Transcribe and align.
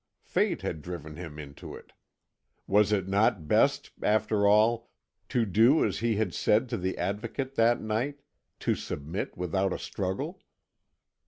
Fate 0.23 0.63
had 0.63 0.81
driven 0.81 1.15
him 1.15 1.37
into 1.37 1.75
it. 1.75 1.93
Was 2.65 2.91
it 2.91 3.07
not 3.07 3.47
best, 3.47 3.91
after 4.01 4.47
all, 4.47 4.89
to 5.29 5.45
do 5.45 5.85
as 5.85 5.99
he 5.99 6.15
had 6.15 6.33
said 6.33 6.67
to 6.69 6.77
the 6.77 6.97
Advocate 6.97 7.53
that 7.53 7.79
night, 7.79 8.21
to 8.61 8.73
submit 8.73 9.37
without 9.37 9.71
a 9.71 9.77
struggle? 9.77 10.41